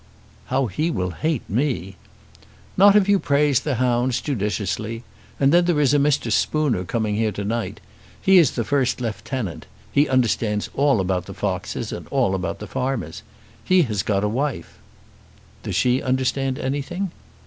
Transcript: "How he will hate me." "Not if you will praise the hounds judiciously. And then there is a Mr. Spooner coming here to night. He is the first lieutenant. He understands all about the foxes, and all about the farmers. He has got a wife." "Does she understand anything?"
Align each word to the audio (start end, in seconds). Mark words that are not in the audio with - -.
"How 0.45 0.65
he 0.65 0.89
will 0.89 1.11
hate 1.11 1.47
me." 1.47 1.95
"Not 2.75 2.95
if 2.95 3.07
you 3.07 3.17
will 3.17 3.21
praise 3.23 3.59
the 3.59 3.75
hounds 3.75 4.19
judiciously. 4.19 5.03
And 5.39 5.53
then 5.53 5.65
there 5.65 5.79
is 5.79 5.93
a 5.93 5.99
Mr. 5.99 6.31
Spooner 6.31 6.83
coming 6.85 7.17
here 7.17 7.31
to 7.33 7.43
night. 7.43 7.79
He 8.19 8.39
is 8.39 8.49
the 8.53 8.63
first 8.63 8.99
lieutenant. 8.99 9.67
He 9.91 10.09
understands 10.09 10.71
all 10.73 11.01
about 11.01 11.27
the 11.27 11.35
foxes, 11.35 11.91
and 11.91 12.07
all 12.07 12.33
about 12.33 12.57
the 12.57 12.65
farmers. 12.65 13.21
He 13.63 13.83
has 13.83 14.01
got 14.01 14.23
a 14.23 14.27
wife." 14.27 14.79
"Does 15.61 15.75
she 15.75 16.01
understand 16.01 16.57
anything?" 16.57 17.11